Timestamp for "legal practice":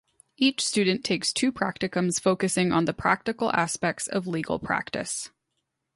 4.25-5.29